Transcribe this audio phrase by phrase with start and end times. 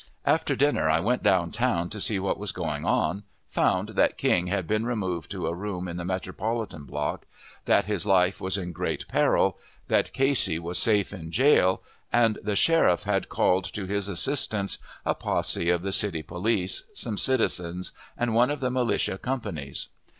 [0.25, 4.47] After dinner I went down town to see what was going on; found that King
[4.47, 7.27] had been removed to a room in the Metropolitan Block;
[7.65, 9.59] that his life was in great peril;
[9.89, 15.13] that Casey was safe in jail, and the sheriff had called to his assistance a
[15.13, 19.89] posse of the city police, some citizens, and one of the militia companies.